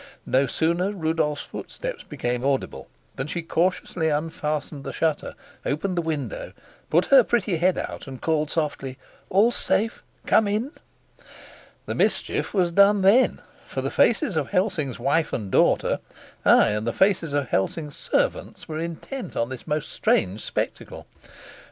[0.25, 6.01] No sooner did Rudolf's footsteps become audible than she cautiously unfastened the shutter, opened the
[6.01, 6.53] window,
[6.89, 8.97] put her pretty head out, and called softly:
[9.29, 10.01] "All's safe!
[10.25, 10.71] Come in!"
[11.85, 15.99] The mischief was done then, for the faces of Helsing's wife and daughter,
[16.45, 21.05] ay, and the faces of Helsing's servants, were intent on this most strange spectacle.